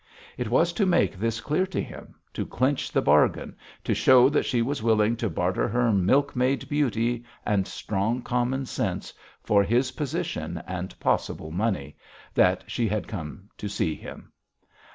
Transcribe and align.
It 0.35 0.49
was 0.49 0.73
to 0.73 0.87
make 0.87 1.15
this 1.19 1.41
clear 1.41 1.67
to 1.67 1.79
him, 1.79 2.15
to 2.33 2.43
clinch 2.43 2.91
the 2.91 3.03
bargain, 3.03 3.55
to 3.83 3.93
show 3.93 4.29
that 4.29 4.45
she 4.47 4.63
was 4.63 4.81
willing 4.81 5.15
to 5.17 5.29
barter 5.29 5.67
her 5.67 5.91
milkmaid 5.93 6.67
beauty 6.67 7.23
and 7.45 7.67
strong 7.67 8.23
common 8.23 8.65
sense 8.65 9.13
for 9.43 9.61
his 9.63 9.91
position 9.91 10.59
and 10.65 10.99
possible 10.99 11.51
money, 11.51 11.97
that 12.33 12.63
she 12.65 12.87
had 12.87 13.07
come 13.07 13.47
to 13.59 13.69
see 13.69 13.93
him. 13.93 14.31